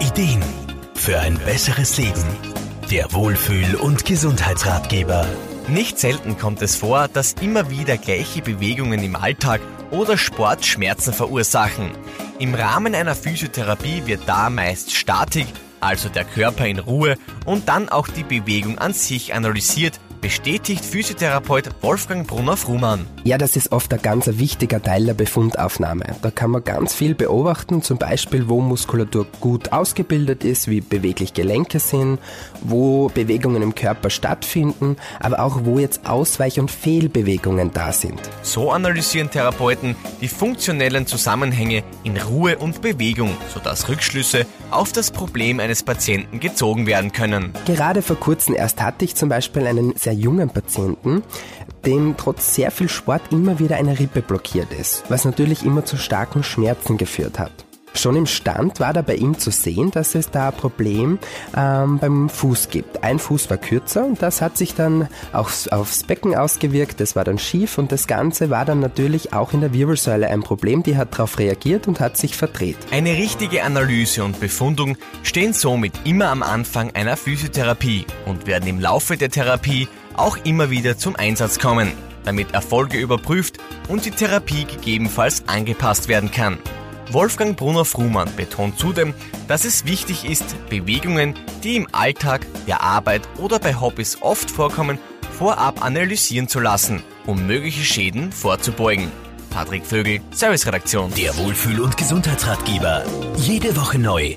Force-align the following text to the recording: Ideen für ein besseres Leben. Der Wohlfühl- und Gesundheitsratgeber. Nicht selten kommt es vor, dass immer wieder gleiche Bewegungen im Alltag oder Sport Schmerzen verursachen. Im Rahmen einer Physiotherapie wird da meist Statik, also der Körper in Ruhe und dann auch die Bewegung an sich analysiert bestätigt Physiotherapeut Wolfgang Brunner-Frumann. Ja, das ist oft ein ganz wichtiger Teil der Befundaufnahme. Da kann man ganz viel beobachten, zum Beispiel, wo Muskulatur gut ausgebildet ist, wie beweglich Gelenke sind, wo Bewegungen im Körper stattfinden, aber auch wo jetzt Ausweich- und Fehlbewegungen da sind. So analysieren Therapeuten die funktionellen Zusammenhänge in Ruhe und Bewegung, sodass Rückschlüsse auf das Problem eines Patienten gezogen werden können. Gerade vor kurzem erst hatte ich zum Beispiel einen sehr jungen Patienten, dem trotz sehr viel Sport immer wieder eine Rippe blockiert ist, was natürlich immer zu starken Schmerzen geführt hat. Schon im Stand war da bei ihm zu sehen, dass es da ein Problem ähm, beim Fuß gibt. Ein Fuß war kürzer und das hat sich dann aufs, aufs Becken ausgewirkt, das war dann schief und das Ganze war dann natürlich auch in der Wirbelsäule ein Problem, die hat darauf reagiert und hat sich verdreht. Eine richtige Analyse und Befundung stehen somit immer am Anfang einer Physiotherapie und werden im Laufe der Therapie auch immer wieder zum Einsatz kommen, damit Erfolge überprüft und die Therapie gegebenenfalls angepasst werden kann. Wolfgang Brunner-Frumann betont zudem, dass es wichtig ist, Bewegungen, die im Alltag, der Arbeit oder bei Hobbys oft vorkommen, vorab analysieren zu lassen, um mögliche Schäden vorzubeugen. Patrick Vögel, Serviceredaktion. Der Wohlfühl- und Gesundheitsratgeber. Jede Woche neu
Ideen 0.00 0.44
für 0.94 1.18
ein 1.18 1.38
besseres 1.38 1.98
Leben. 1.98 2.24
Der 2.88 3.12
Wohlfühl- 3.12 3.74
und 3.74 4.04
Gesundheitsratgeber. 4.04 5.26
Nicht 5.66 5.98
selten 5.98 6.38
kommt 6.38 6.62
es 6.62 6.76
vor, 6.76 7.08
dass 7.08 7.32
immer 7.32 7.68
wieder 7.68 7.96
gleiche 7.96 8.40
Bewegungen 8.40 9.02
im 9.02 9.16
Alltag 9.16 9.60
oder 9.90 10.16
Sport 10.16 10.64
Schmerzen 10.64 11.12
verursachen. 11.12 11.90
Im 12.38 12.54
Rahmen 12.54 12.94
einer 12.94 13.16
Physiotherapie 13.16 14.02
wird 14.06 14.20
da 14.26 14.50
meist 14.50 14.94
Statik, 14.94 15.48
also 15.80 16.08
der 16.08 16.24
Körper 16.24 16.66
in 16.66 16.78
Ruhe 16.78 17.16
und 17.44 17.68
dann 17.68 17.88
auch 17.88 18.06
die 18.06 18.22
Bewegung 18.22 18.78
an 18.78 18.92
sich 18.92 19.34
analysiert 19.34 19.98
bestätigt 20.20 20.84
Physiotherapeut 20.84 21.70
Wolfgang 21.80 22.26
Brunner-Frumann. 22.26 23.06
Ja, 23.24 23.38
das 23.38 23.56
ist 23.56 23.72
oft 23.72 23.92
ein 23.92 24.02
ganz 24.02 24.26
wichtiger 24.26 24.82
Teil 24.82 25.06
der 25.06 25.14
Befundaufnahme. 25.14 26.04
Da 26.22 26.30
kann 26.30 26.50
man 26.50 26.64
ganz 26.64 26.94
viel 26.94 27.14
beobachten, 27.14 27.82
zum 27.82 27.98
Beispiel, 27.98 28.48
wo 28.48 28.60
Muskulatur 28.60 29.26
gut 29.40 29.72
ausgebildet 29.72 30.44
ist, 30.44 30.68
wie 30.68 30.80
beweglich 30.80 31.34
Gelenke 31.34 31.78
sind, 31.80 32.18
wo 32.62 33.08
Bewegungen 33.08 33.62
im 33.62 33.74
Körper 33.74 34.10
stattfinden, 34.10 34.96
aber 35.20 35.40
auch 35.40 35.64
wo 35.64 35.78
jetzt 35.78 36.06
Ausweich- 36.06 36.60
und 36.60 36.70
Fehlbewegungen 36.70 37.72
da 37.72 37.92
sind. 37.92 38.20
So 38.42 38.70
analysieren 38.72 39.30
Therapeuten 39.30 39.96
die 40.20 40.28
funktionellen 40.28 41.06
Zusammenhänge 41.06 41.82
in 42.04 42.16
Ruhe 42.16 42.58
und 42.58 42.82
Bewegung, 42.82 43.36
sodass 43.52 43.88
Rückschlüsse 43.88 44.46
auf 44.70 44.92
das 44.92 45.10
Problem 45.10 45.60
eines 45.60 45.82
Patienten 45.82 46.40
gezogen 46.40 46.86
werden 46.86 47.12
können. 47.12 47.52
Gerade 47.66 48.02
vor 48.02 48.16
kurzem 48.16 48.54
erst 48.54 48.80
hatte 48.80 49.04
ich 49.04 49.14
zum 49.14 49.28
Beispiel 49.28 49.66
einen 49.66 49.94
sehr 50.08 50.14
jungen 50.14 50.48
Patienten, 50.48 51.22
dem 51.84 52.16
trotz 52.16 52.54
sehr 52.54 52.70
viel 52.70 52.88
Sport 52.88 53.20
immer 53.30 53.58
wieder 53.58 53.76
eine 53.76 53.98
Rippe 53.98 54.22
blockiert 54.22 54.72
ist, 54.72 55.04
was 55.10 55.26
natürlich 55.26 55.66
immer 55.66 55.84
zu 55.84 55.98
starken 55.98 56.42
Schmerzen 56.42 56.96
geführt 56.96 57.38
hat. 57.38 57.67
Schon 57.98 58.14
im 58.14 58.26
Stand 58.26 58.78
war 58.78 58.92
da 58.92 59.02
bei 59.02 59.16
ihm 59.16 59.40
zu 59.40 59.50
sehen, 59.50 59.90
dass 59.90 60.14
es 60.14 60.30
da 60.30 60.50
ein 60.50 60.54
Problem 60.54 61.18
ähm, 61.56 61.98
beim 61.98 62.28
Fuß 62.28 62.68
gibt. 62.68 63.02
Ein 63.02 63.18
Fuß 63.18 63.50
war 63.50 63.56
kürzer 63.56 64.04
und 64.04 64.22
das 64.22 64.40
hat 64.40 64.56
sich 64.56 64.76
dann 64.76 65.08
aufs, 65.32 65.66
aufs 65.66 66.04
Becken 66.04 66.36
ausgewirkt, 66.36 67.00
das 67.00 67.16
war 67.16 67.24
dann 67.24 67.38
schief 67.38 67.76
und 67.76 67.90
das 67.90 68.06
Ganze 68.06 68.50
war 68.50 68.64
dann 68.64 68.78
natürlich 68.78 69.32
auch 69.32 69.52
in 69.52 69.62
der 69.62 69.72
Wirbelsäule 69.72 70.28
ein 70.28 70.44
Problem, 70.44 70.84
die 70.84 70.96
hat 70.96 71.14
darauf 71.14 71.40
reagiert 71.40 71.88
und 71.88 71.98
hat 71.98 72.16
sich 72.16 72.36
verdreht. 72.36 72.76
Eine 72.92 73.14
richtige 73.14 73.64
Analyse 73.64 74.22
und 74.22 74.38
Befundung 74.38 74.96
stehen 75.24 75.52
somit 75.52 75.94
immer 76.04 76.28
am 76.28 76.44
Anfang 76.44 76.92
einer 76.94 77.16
Physiotherapie 77.16 78.06
und 78.26 78.46
werden 78.46 78.68
im 78.68 78.78
Laufe 78.78 79.16
der 79.16 79.30
Therapie 79.30 79.88
auch 80.14 80.36
immer 80.44 80.70
wieder 80.70 80.98
zum 80.98 81.16
Einsatz 81.16 81.58
kommen, 81.58 81.90
damit 82.24 82.54
Erfolge 82.54 82.98
überprüft 82.98 83.58
und 83.88 84.04
die 84.04 84.12
Therapie 84.12 84.66
gegebenenfalls 84.66 85.48
angepasst 85.48 86.06
werden 86.06 86.30
kann. 86.30 86.58
Wolfgang 87.10 87.56
Brunner-Frumann 87.56 88.34
betont 88.36 88.78
zudem, 88.78 89.14
dass 89.46 89.64
es 89.64 89.86
wichtig 89.86 90.24
ist, 90.24 90.56
Bewegungen, 90.68 91.34
die 91.64 91.76
im 91.76 91.88
Alltag, 91.92 92.46
der 92.66 92.82
Arbeit 92.82 93.22
oder 93.38 93.58
bei 93.58 93.74
Hobbys 93.74 94.18
oft 94.20 94.50
vorkommen, 94.50 94.98
vorab 95.38 95.84
analysieren 95.84 96.48
zu 96.48 96.60
lassen, 96.60 97.02
um 97.26 97.46
mögliche 97.46 97.84
Schäden 97.84 98.32
vorzubeugen. 98.32 99.10
Patrick 99.50 99.86
Vögel, 99.86 100.20
Serviceredaktion. 100.30 101.12
Der 101.14 101.36
Wohlfühl- 101.36 101.80
und 101.80 101.96
Gesundheitsratgeber. 101.96 103.04
Jede 103.36 103.76
Woche 103.76 103.98
neu 103.98 104.36